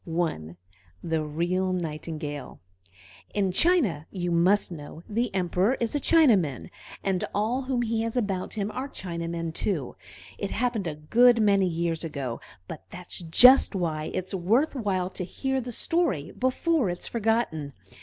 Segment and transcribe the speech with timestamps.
[0.09, 0.55] I
[1.03, 2.59] THE REAL NIGHTINGALE
[3.35, 6.71] In China, you must know, the Emperor is a Chinaman,
[7.03, 9.95] and all whom he has about him are Chinamen too.
[10.39, 15.23] It happened a good many years ago, but that's just why it's worth while to
[15.23, 17.73] hear the story before it is forgotten.